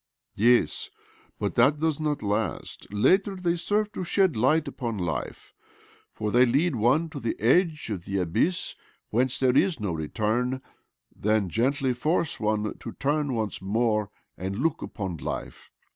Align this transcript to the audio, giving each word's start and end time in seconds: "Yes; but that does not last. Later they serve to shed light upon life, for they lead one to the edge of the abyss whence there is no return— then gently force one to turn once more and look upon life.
"Yes; 0.33 0.89
but 1.37 1.53
that 1.53 1.77
does 1.79 1.99
not 1.99 2.23
last. 2.23 2.91
Later 2.91 3.35
they 3.35 3.55
serve 3.55 3.91
to 3.91 4.03
shed 4.03 4.35
light 4.35 4.67
upon 4.67 4.97
life, 4.97 5.53
for 6.11 6.31
they 6.31 6.43
lead 6.43 6.75
one 6.75 7.07
to 7.09 7.19
the 7.19 7.39
edge 7.39 7.91
of 7.91 8.05
the 8.05 8.17
abyss 8.17 8.73
whence 9.11 9.39
there 9.39 9.55
is 9.55 9.79
no 9.79 9.91
return— 9.91 10.63
then 11.15 11.49
gently 11.49 11.93
force 11.93 12.39
one 12.39 12.75
to 12.79 12.93
turn 12.93 13.35
once 13.35 13.61
more 13.61 14.09
and 14.39 14.57
look 14.57 14.81
upon 14.81 15.17
life. 15.17 15.69